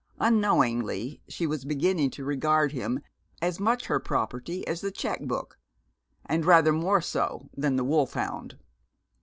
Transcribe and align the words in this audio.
Unknowingly, 0.19 1.21
she 1.27 1.45
was 1.45 1.63
beginning 1.63 2.09
to 2.09 2.25
regard 2.25 2.71
him 2.71 3.01
as 3.39 3.59
much 3.59 3.85
her 3.85 3.99
property 3.99 4.65
as 4.67 4.81
the 4.81 4.89
check 4.89 5.21
book, 5.25 5.59
and 6.25 6.43
rather 6.43 6.71
more 6.73 7.01
so 7.01 7.47
than 7.55 7.75
the 7.75 7.83
wolfhound. 7.85 8.57